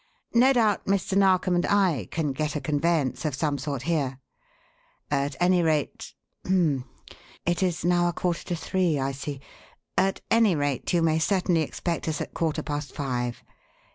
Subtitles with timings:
[0.33, 1.15] No doubt Mr.
[1.15, 4.17] Narkom and I can get a conveyance of some sort here.
[5.11, 6.85] At any rate h'm!
[7.45, 9.41] it is now a quarter to three, I see
[9.95, 13.43] at any rate, you may certainly expect us at quarter past five.